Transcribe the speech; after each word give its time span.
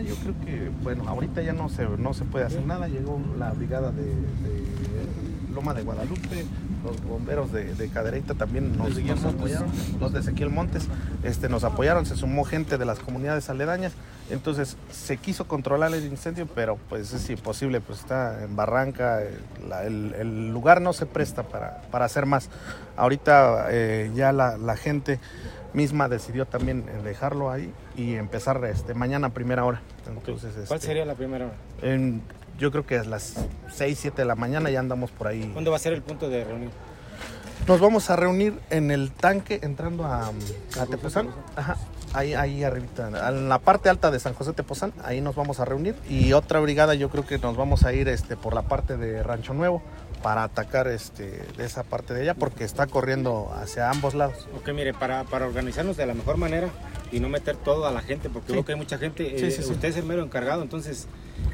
mañana 0.00 0.08
yo 0.08 0.14
creo 0.16 0.34
que, 0.44 0.70
bueno, 0.82 1.04
ahorita 1.08 1.42
ya 1.42 1.52
no 1.52 1.68
se, 1.68 1.84
no 1.86 2.14
se 2.14 2.24
puede 2.24 2.44
hacer 2.46 2.64
nada. 2.64 2.88
Llegó 2.88 3.20
la 3.38 3.50
brigada 3.52 3.90
de, 3.92 4.02
de 4.04 5.54
Loma 5.54 5.74
de 5.74 5.82
Guadalupe, 5.82 6.44
los 6.84 7.02
bomberos 7.02 7.52
de, 7.52 7.74
de 7.74 7.88
Cadereyta 7.88 8.34
también 8.34 8.76
nos, 8.78 8.96
nos 8.98 9.24
apoyaron, 9.24 9.68
los 10.00 10.12
de 10.12 10.20
Ezequiel 10.20 10.50
Montes 10.50 10.86
este, 11.24 11.48
nos 11.48 11.64
apoyaron, 11.64 12.06
se 12.06 12.16
sumó 12.16 12.44
gente 12.44 12.78
de 12.78 12.84
las 12.84 12.98
comunidades 13.00 13.50
aledañas. 13.50 13.92
Entonces 14.30 14.76
se 14.92 15.16
quiso 15.16 15.48
controlar 15.48 15.92
el 15.92 16.04
incendio, 16.06 16.46
pero 16.54 16.78
pues 16.88 17.12
es 17.12 17.28
imposible, 17.30 17.80
pues 17.80 17.98
está 17.98 18.44
en 18.44 18.54
barranca, 18.54 19.22
eh, 19.24 19.36
la- 19.68 19.84
el, 19.84 20.14
el 20.16 20.52
lugar 20.52 20.80
no 20.80 20.92
se 20.92 21.04
presta 21.04 21.42
para, 21.42 21.82
para 21.90 22.04
hacer 22.04 22.26
más. 22.26 22.48
Ahorita 22.96 23.66
eh, 23.70 24.12
ya 24.14 24.30
la, 24.32 24.56
la 24.56 24.76
gente 24.76 25.18
misma 25.72 26.08
decidió 26.08 26.46
también 26.46 26.84
eh, 26.88 27.00
dejarlo 27.02 27.50
ahí 27.50 27.72
y 27.96 28.14
empezar 28.14 28.64
este, 28.64 28.94
mañana 28.94 29.28
a 29.28 29.30
primera 29.30 29.64
hora. 29.64 29.80
Entonces, 30.08 30.52
¿Cuál 30.66 30.76
este, 30.78 30.86
sería 30.86 31.04
la 31.04 31.14
primera 31.14 31.46
hora? 31.46 31.54
en- 31.82 32.22
yo 32.58 32.70
creo 32.70 32.84
que 32.84 32.98
a 32.98 33.04
las 33.04 33.36
6, 33.72 33.98
7 33.98 34.20
de 34.20 34.26
la 34.26 34.34
mañana 34.34 34.68
ya 34.68 34.80
andamos 34.80 35.10
por 35.10 35.28
ahí. 35.28 35.50
¿Dónde 35.54 35.70
va 35.70 35.76
a 35.76 35.78
ser 35.78 35.94
el 35.94 36.02
punto 36.02 36.28
de 36.28 36.44
reunión? 36.44 36.70
Nos 37.66 37.80
vamos 37.80 38.10
a 38.10 38.16
reunir 38.16 38.58
en 38.68 38.90
el 38.90 39.12
tanque 39.12 39.60
entrando 39.62 40.04
a, 40.04 40.28
a 40.28 40.86
Tepozán. 40.90 41.28
Ajá, 41.56 41.76
ahí, 42.12 42.34
ahí 42.34 42.62
arribita, 42.64 43.08
en 43.28 43.48
la 43.48 43.58
parte 43.60 43.88
alta 43.88 44.10
de 44.10 44.18
San 44.20 44.34
José 44.34 44.52
Tepozán, 44.52 44.92
ahí 45.04 45.20
nos 45.22 45.36
vamos 45.36 45.58
a 45.60 45.64
reunir. 45.64 45.94
Y 46.08 46.32
otra 46.34 46.60
brigada 46.60 46.94
yo 46.94 47.08
creo 47.08 47.26
que 47.26 47.38
nos 47.38 47.56
vamos 47.56 47.84
a 47.84 47.92
ir 47.94 48.08
este, 48.08 48.36
por 48.36 48.52
la 48.54 48.62
parte 48.62 48.96
de 48.98 49.22
Rancho 49.22 49.54
Nuevo 49.54 49.82
para 50.22 50.42
atacar 50.44 50.86
este, 50.88 51.42
de 51.56 51.64
esa 51.64 51.82
parte 51.82 52.14
de 52.14 52.22
allá 52.22 52.34
porque 52.34 52.64
está 52.64 52.86
corriendo 52.86 53.50
hacia 53.54 53.90
ambos 53.90 54.14
lados. 54.14 54.46
Ok, 54.56 54.68
mire, 54.74 54.92
para, 54.94 55.24
para 55.24 55.46
organizarnos 55.46 55.96
de 55.96 56.06
la 56.06 56.14
mejor 56.14 56.36
manera 56.36 56.68
y 57.12 57.20
no 57.20 57.28
meter 57.28 57.56
todo 57.56 57.86
a 57.86 57.90
la 57.90 58.02
gente, 58.02 58.28
porque 58.30 58.48
Sí. 58.48 58.52
veo 58.54 58.64
que 58.64 58.72
hay 58.72 58.78
mucha 58.78 58.98
gente, 58.98 59.24
Sí, 59.38 59.46
eh, 59.46 59.50
sí, 59.50 59.62
sí. 59.62 59.70
usted 59.72 59.88
es 59.88 59.96
el 59.96 60.04
mero 60.04 60.22
encargado, 60.22 60.62
entonces 60.62 61.08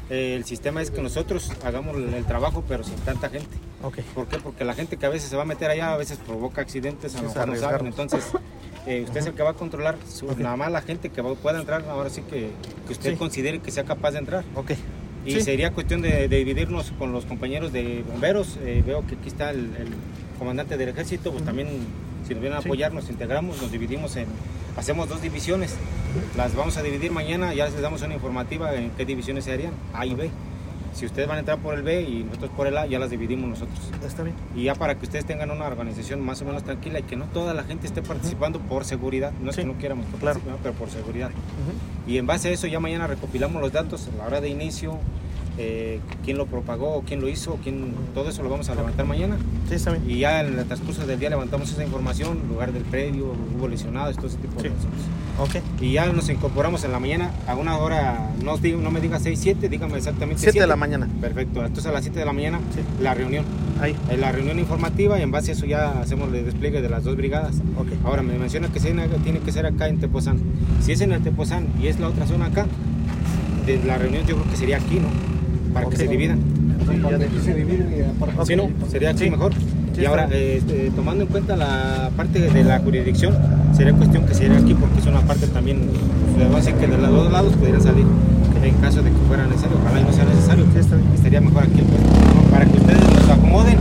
eh, 0.09 0.35
el 0.35 0.43
sistema 0.45 0.81
es 0.81 0.91
que 0.91 1.01
nosotros 1.01 1.51
hagamos 1.63 1.95
el, 1.95 2.25
trabajo, 2.25 2.63
pero 2.67 2.83
sin 2.83 2.95
tanta 2.97 3.29
gente. 3.29 3.55
Ok. 3.83 3.99
¿Por 4.13 4.27
qué? 4.27 4.37
Porque 4.39 4.65
la 4.65 4.73
gente 4.73 4.97
que 4.97 5.05
a 5.05 5.09
veces 5.09 5.29
se 5.29 5.35
va 5.35 5.43
a 5.43 5.45
meter 5.45 5.69
allá, 5.71 5.93
a 5.93 5.97
veces 5.97 6.17
provoca 6.17 6.61
accidentes, 6.61 7.15
a 7.15 7.21
lo 7.21 7.29
mejor 7.29 7.47
no 7.47 7.55
saben, 7.55 7.87
entonces 7.87 8.23
eh, 8.85 9.03
usted 9.05 9.19
es 9.21 9.25
el 9.27 9.33
que 9.33 9.43
va 9.43 9.51
a 9.51 9.53
controlar, 9.53 9.97
su- 10.09 10.27
Ok. 10.29 10.37
nada 10.39 10.55
más 10.57 10.71
la 10.71 10.81
gente 10.81 11.09
que 11.09 11.21
va- 11.21 11.33
pueda 11.35 11.59
entrar, 11.59 11.83
ahora 11.89 12.09
sí 12.09 12.21
que, 12.21 12.51
que 12.85 12.93
usted 12.93 13.17
considere 13.17 13.59
que 13.59 13.71
sea 13.71 13.83
capaz 13.85 14.11
de 14.11 14.19
entrar. 14.19 14.43
Ok. 14.55 14.71
Y 15.27 15.33
Sí. 15.33 15.41
sería 15.41 15.71
cuestión 15.71 16.01
de, 16.01 16.27
de 16.27 16.37
dividirnos 16.37 16.91
con 16.97 17.11
los 17.11 17.25
compañeros 17.25 17.71
de 17.73 18.03
bomberos. 18.09 18.57
Eh, 18.63 18.81
veo 18.85 19.05
que 19.05 19.15
aquí 19.15 19.27
está 19.27 19.51
el, 19.51 19.59
el 19.77 19.87
comandante 20.39 20.77
del 20.77 20.89
ejército, 20.89 21.31
pues 21.31 21.43
también 21.43 21.67
si 22.27 22.33
nos 22.33 22.41
vienen 22.41 22.57
a 22.57 22.61
apoyar, 22.61 22.93
nos 22.93 23.09
integramos, 23.09 23.61
nos 23.61 23.71
dividimos 23.71 24.15
en, 24.15 24.27
hacemos 24.77 25.09
dos 25.09 25.21
divisiones. 25.21 25.75
Las 26.35 26.55
vamos 26.55 26.77
a 26.77 26.83
dividir 26.83 27.11
mañana, 27.11 27.53
ya 27.53 27.65
les 27.65 27.81
damos 27.81 28.01
una 28.01 28.13
informativa 28.13 28.73
en 28.75 28.89
qué 28.91 29.05
divisiones 29.05 29.43
se 29.45 29.51
harían, 29.53 29.71
A 29.93 30.05
y 30.05 30.13
B. 30.15 30.29
Si 30.97 31.05
ustedes 31.05 31.27
van 31.27 31.37
a 31.37 31.39
entrar 31.41 31.59
por 31.59 31.75
el 31.75 31.83
B 31.83 32.01
y 32.01 32.23
nosotros 32.23 32.49
por 32.57 32.65
el 32.65 32.75
A, 32.75 32.87
ya 32.87 32.97
las 32.97 33.11
dividimos 33.11 33.47
nosotros. 33.47 33.77
Está 34.03 34.23
bien. 34.23 34.35
Y 34.55 34.63
ya 34.63 34.73
para 34.73 34.95
que 34.97 35.05
ustedes 35.05 35.25
tengan 35.25 35.51
una 35.51 35.67
organización 35.67 36.21
más 36.21 36.41
o 36.41 36.45
menos 36.45 36.63
tranquila 36.63 36.97
y 36.99 37.03
que 37.03 37.15
no 37.15 37.25
toda 37.25 37.53
la 37.53 37.63
gente 37.63 37.85
esté 37.85 38.01
participando 38.01 38.59
por 38.59 38.83
seguridad. 38.83 39.31
No 39.39 39.51
es 39.51 39.55
Sí. 39.55 39.61
que 39.61 39.67
no 39.67 39.77
quieramos 39.77 40.07
que 40.07 40.17
Claro. 40.17 40.39
pero 40.63 40.73
por 40.73 40.89
seguridad. 40.89 41.29
Y 42.07 42.17
en 42.17 42.25
base 42.25 42.49
a 42.49 42.51
eso 42.51 42.65
ya 42.65 42.79
mañana 42.79 43.05
recopilamos 43.05 43.61
los 43.61 43.71
datos, 43.71 44.09
la 44.17 44.25
hora 44.25 44.41
de 44.41 44.49
inicio, 44.49 44.97
eh, 45.57 45.99
quién 46.23 46.37
lo 46.37 46.45
propagó, 46.45 47.03
quién 47.05 47.19
lo 47.21 47.27
hizo, 47.27 47.57
quién, 47.63 47.93
todo 48.13 48.29
eso 48.29 48.43
lo 48.43 48.49
vamos 48.49 48.69
a 48.69 48.75
levantar 48.75 49.05
mañana. 49.05 49.37
Sí, 49.67 49.75
está 49.75 49.91
bien. 49.91 50.03
Y 50.09 50.19
ya 50.19 50.41
en 50.41 50.57
el 50.59 50.65
transcurso 50.65 51.05
del 51.05 51.19
día 51.19 51.29
levantamos 51.29 51.71
esa 51.71 51.83
información, 51.83 52.39
lugar 52.49 52.71
del 52.73 52.83
predio, 52.83 53.33
hubo 53.57 53.67
lesionados, 53.67 54.15
todo 54.17 54.27
ese 54.27 54.37
tipo 54.37 54.59
Sí. 54.59 54.67
de 54.69 54.75
cosas. 54.75 54.89
Ok. 55.39 55.63
Y 55.81 55.93
ya 55.93 56.05
nos 56.11 56.29
incorporamos 56.29 56.83
en 56.83 56.91
la 56.91 56.99
mañana 56.99 57.31
a 57.47 57.55
una 57.55 57.77
hora, 57.77 58.31
no, 58.43 58.57
no 58.57 58.91
me 58.91 59.01
diga 59.01 59.19
6, 59.19 59.39
7, 59.39 59.69
dígame 59.69 59.97
exactamente 59.97 60.39
7 60.39 60.47
de 60.47 60.51
siete. 60.53 60.67
la 60.67 60.75
mañana. 60.75 61.07
Perfecto, 61.21 61.61
entonces 61.61 61.85
a 61.85 61.91
las 61.91 62.03
7 62.03 62.19
de 62.19 62.25
la 62.25 62.33
mañana 62.33 62.59
Sí. 62.73 62.81
la 63.01 63.13
reunión. 63.13 63.45
Ahí. 63.79 63.95
En 64.09 64.21
la 64.21 64.31
reunión 64.31 64.57
informativa 64.57 65.19
y 65.19 65.21
en 65.21 65.29
base 65.31 65.51
a 65.51 65.53
eso 65.53 65.65
ya 65.67 65.99
hacemos 66.01 66.33
el 66.33 66.45
despliegue 66.45 66.81
de 66.81 66.89
las 66.89 67.03
dos 67.03 67.15
brigadas. 67.15 67.57
Ok. 67.77 67.87
Ahora 68.05 68.23
me 68.23 68.37
menciona 68.37 68.69
que 68.69 68.79
tiene 68.79 69.39
que 69.39 69.51
ser 69.51 69.65
acá 69.65 69.87
en 69.87 69.99
Tepozán. 69.99 70.39
Si 70.81 70.91
es 70.91 71.01
en 71.01 71.11
el 71.11 71.21
Tepozán 71.21 71.67
y 71.81 71.87
es 71.87 71.99
la 71.99 72.07
otra 72.07 72.25
zona 72.25 72.47
acá, 72.47 72.65
de 73.67 73.83
la 73.83 73.97
reunión 73.97 74.25
yo 74.25 74.35
creo 74.37 74.49
que 74.49 74.55
sería 74.57 74.77
aquí, 74.77 74.95
¿no? 74.99 75.09
Para 75.77 75.89
que 75.89 75.97
se 75.97 76.07
dividan. 76.07 76.39
Sí, 76.89 77.01
ya 77.09 77.17
de- 77.17 77.25
Ok. 78.37 78.45
¿Sí, 78.45 78.55
no? 78.55 78.69
Sería 78.89 79.09
aquí 79.11 79.25
Sí. 79.25 79.29
mejor. 79.31 79.51
Y 79.99 80.05
ahora, 80.05 80.27
eh, 80.31 80.57
este, 80.59 80.91
tomando 80.95 81.23
en 81.23 81.29
cuenta 81.29 81.55
la 81.57 82.11
parte 82.15 82.39
de 82.39 82.63
la 82.63 82.79
jurisdicción, 82.79 83.33
sería 83.75 83.93
cuestión 83.93 84.25
que 84.25 84.33
sería 84.35 84.57
aquí 84.57 84.73
porque 84.75 84.99
es 84.99 85.05
una 85.07 85.21
parte 85.21 85.47
también, 85.47 85.89
a 86.39 86.55
decir 86.55 86.73
que 86.75 86.87
de 86.87 86.97
los 86.97 87.09
dos 87.09 87.31
lados 87.31 87.53
pudieran 87.55 87.81
salir 87.81 88.05
en 88.63 88.73
caso 88.75 89.01
de 89.01 89.09
que 89.11 89.17
fuera 89.27 89.45
necesario. 89.47 89.77
Ojalá 89.81 90.01
y 90.01 90.03
no 90.03 90.11
sea 90.13 90.25
necesario. 90.25 90.65
Estaría 91.15 91.41
mejor 91.41 91.63
aquí 91.63 91.79
el 91.79 91.85
puesto. 91.85 92.09
Para 92.51 92.65
que 92.65 92.77
ustedes 92.77 93.01
nos 93.01 93.29
acomoden 93.29 93.77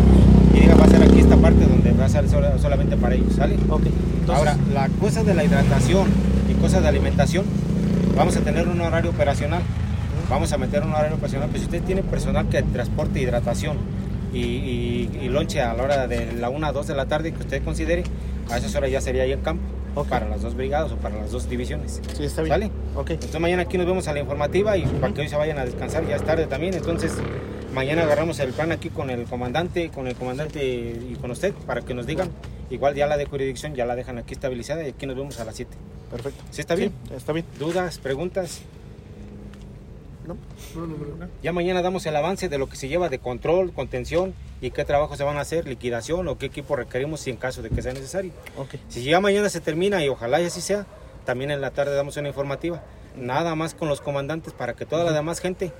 y 0.54 0.60
digan, 0.60 0.80
va 0.80 0.84
a 0.84 0.88
ser 0.88 1.02
aquí 1.02 1.18
esta 1.18 1.36
parte 1.36 1.66
donde 1.66 1.92
va 1.92 2.04
a 2.06 2.08
ser 2.08 2.28
sola- 2.28 2.58
solamente 2.58 2.96
para 2.96 3.14
ellos, 3.14 3.34
¿sale? 3.36 3.56
Ok. 3.68 3.82
Entonces, 3.86 4.28
Ahora, 4.36 4.56
la 4.72 4.88
cosa 5.00 5.22
de 5.22 5.34
la 5.34 5.44
hidratación 5.44 6.06
y 6.50 6.54
cosas 6.60 6.82
de 6.82 6.88
alimentación, 6.88 7.44
vamos 8.16 8.36
a 8.36 8.40
tener 8.40 8.68
un 8.68 8.80
horario 8.80 9.10
operacional. 9.10 9.60
Vamos 10.28 10.52
a 10.52 10.58
meter 10.58 10.82
un 10.82 10.92
horario 10.92 11.16
operacional. 11.16 11.48
Pues 11.48 11.62
si 11.62 11.66
usted 11.66 11.82
tiene 11.82 12.02
personal 12.02 12.48
que 12.48 12.62
transporte 12.62 13.20
hidratación 13.20 13.76
y, 14.32 14.38
y, 14.40 15.18
y 15.22 15.28
lonche 15.28 15.60
a 15.60 15.72
la 15.74 15.82
hora 15.84 16.06
de 16.06 16.32
la 16.32 16.48
1 16.50 16.66
a 16.66 16.72
2 16.72 16.86
de 16.86 16.94
la 16.94 17.06
tarde 17.06 17.32
que 17.32 17.40
usted 17.40 17.62
considere, 17.62 18.02
a 18.50 18.58
esas 18.58 18.74
horas 18.74 18.90
ya 18.90 19.00
sería 19.00 19.22
ahí 19.22 19.32
en 19.32 19.40
campo. 19.40 19.62
Para 20.10 20.28
las 20.28 20.42
dos 20.42 20.54
brigadas 20.54 20.92
o 20.92 20.96
para 20.96 21.16
las 21.16 21.30
dos 21.30 21.48
divisiones. 21.48 22.02
sí, 22.14 22.24
está 22.24 22.42
bien. 22.42 22.52
¿Sale? 22.52 22.70
Ok. 22.94 23.12
Entonces 23.12 23.40
mañana 23.40 23.62
aquí 23.62 23.78
nos 23.78 23.86
vemos 23.86 24.06
a 24.08 24.12
la 24.12 24.20
informativa 24.20 24.76
y 24.76 24.84
para 24.84 25.14
que 25.14 25.22
hoy 25.22 25.28
se 25.30 25.36
vayan 25.36 25.58
a 25.58 25.64
descansar, 25.64 26.06
ya 26.06 26.16
es 26.16 26.22
tarde 26.22 26.46
también. 26.46 26.74
Entonces 26.74 27.14
mañana 27.72 28.02
agarramos 28.02 28.38
el 28.40 28.52
plan 28.52 28.72
aquí 28.72 28.90
con 28.90 29.08
el 29.08 29.24
comandante, 29.24 29.88
con 29.88 30.06
el 30.06 30.14
comandante 30.14 30.62
y 30.62 31.16
con 31.18 31.30
usted 31.30 31.54
para 31.66 31.80
que 31.80 31.94
nos 31.94 32.06
digan. 32.06 32.28
Igual 32.68 32.94
ya 32.94 33.06
la 33.06 33.16
de 33.16 33.24
jurisdicción 33.24 33.74
ya 33.74 33.86
la 33.86 33.96
dejan 33.96 34.18
aquí 34.18 34.34
estabilizada 34.34 34.84
y 34.84 34.90
aquí 34.90 35.06
nos 35.06 35.16
vemos 35.16 35.40
a 35.40 35.46
las 35.46 35.56
7. 35.56 35.74
Perfecto. 36.10 36.44
¿Sí 36.50 36.60
está 36.60 36.74
bien? 36.74 36.92
Sí, 37.08 37.14
está 37.16 37.32
bien. 37.32 37.46
¿Dudas, 37.58 37.96
preguntas? 37.98 38.60
¿No? 40.26 40.36
Ya 41.42 41.52
mañana 41.52 41.82
damos 41.82 42.04
el 42.06 42.16
avance 42.16 42.48
de 42.48 42.58
lo 42.58 42.68
que 42.68 42.76
se 42.76 42.88
lleva 42.88 43.08
de 43.08 43.18
control, 43.18 43.72
contención 43.72 44.34
y 44.60 44.70
qué 44.70 44.84
trabajo 44.84 45.16
se 45.16 45.24
van 45.24 45.36
a 45.36 45.40
hacer, 45.40 45.66
liquidación 45.66 46.26
o 46.28 46.38
qué 46.38 46.46
equipo 46.46 46.76
requerimos 46.76 47.20
si 47.20 47.30
en 47.30 47.36
caso 47.36 47.62
de 47.62 47.70
que 47.70 47.82
sea 47.82 47.92
necesario. 47.92 48.32
Ok. 48.56 48.74
Si 48.88 49.04
ya 49.04 49.20
mañana 49.20 49.48
se 49.48 49.60
termina 49.60 50.04
y 50.04 50.08
ojalá 50.08 50.40
y 50.40 50.46
así 50.46 50.60
sea, 50.60 50.86
también 51.24 51.50
en 51.50 51.60
la 51.60 51.70
tarde 51.70 51.94
damos 51.94 52.16
una 52.16 52.28
informativa. 52.28 52.82
Nada 53.16 53.54
más 53.54 53.74
con 53.74 53.88
los 53.88 54.00
comandantes 54.00 54.52
para 54.52 54.74
que 54.74 54.84
toda 54.84 55.04
la 55.04 55.12
demás 55.12 55.40
gente 55.40 55.72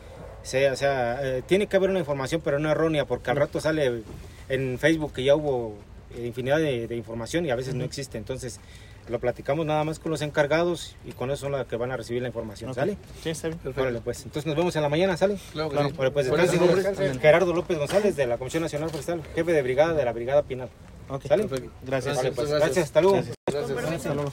sea, 0.43 0.73
o 0.73 0.77
sea, 0.77 1.19
eh, 1.23 1.43
tiene 1.45 1.67
que 1.67 1.77
haber 1.77 1.91
una 1.91 1.99
información, 1.99 2.41
pero 2.43 2.59
no 2.59 2.71
errónea, 2.71 3.05
porque 3.05 3.31
al 3.31 3.37
rato 3.37 3.61
sale 3.61 4.03
en 4.49 4.79
Facebook 4.79 5.13
que 5.13 5.25
ya 5.25 5.35
hubo 5.35 5.75
infinidad 6.17 6.59
de, 6.59 6.87
de 6.87 6.97
información 6.97 7.45
y 7.45 7.51
a 7.51 7.57
veces 7.57 7.75
no 7.75 7.85
existe. 7.85 8.17
Entonces, 8.17 8.61
lo 9.09 9.19
platicamos 9.21 9.65
nada 9.67 9.85
más 9.85 9.99
con 9.99 10.11
los 10.11 10.23
encargados 10.23 10.97
y 11.05 11.13
con 11.13 11.31
eso 11.31 11.43
son 11.43 11.53
los 11.53 11.67
que 11.67 11.77
van 11.77 11.91
a 11.93 11.97
recibir 11.97 12.23
la 12.23 12.29
información, 12.29 12.71
Ok. 12.71 12.77
¿sale? 12.77 12.97
Sí, 13.23 13.31
está 13.31 13.49
bien. 13.49 13.61
Órale, 13.77 14.01
pues. 14.01 14.19
Entonces 14.25 14.47
nos 14.47 14.57
vemos 14.57 14.75
en 14.77 14.83
la 14.83 14.89
mañana, 14.89 15.17
¿sale? 15.17 15.39
Claro 15.53 15.71
Claro. 15.71 15.89
Órale, 15.97 16.11
pues, 16.11 16.29
¿Cuál 16.29 16.41
es 16.41 16.51
su 16.51 16.59
descanse. 16.59 17.03
nombre? 17.05 17.21
Gerardo 17.21 17.53
López 17.53 17.79
González 17.79 18.17
de 18.17 18.27
la 18.27 18.39
Comisión 18.39 18.63
Nacional 18.63 18.91
Forestal, 18.91 19.23
jefe 19.35 19.53
de 19.53 19.63
brigada 19.63 19.95
de 19.95 20.05
la 20.05 20.13
Brigada 20.13 20.43
Pinal. 20.43 20.69
Ok. 21.09 21.23
¿Sale? 21.27 21.45
Perfecto. 21.47 21.73
Gracias. 21.85 22.17
Pues, 22.19 22.35
Gracias. 22.35 22.59
gracias, 22.59 22.85
hasta 22.87 23.01
luego. 23.01 23.23
Gracias. 23.47 24.07
Hasta 24.07 24.15
luego. 24.15 24.33